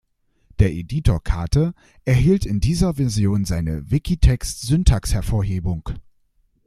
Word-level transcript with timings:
Der 0.57 0.71
Editor 0.73 1.21
Kate 1.23 1.75
erhielt 2.05 2.47
in 2.47 2.59
dieser 2.59 2.95
Version 2.95 3.45
eine 3.51 3.91
Wikitext-Syntaxhervorhebung. 3.91 5.89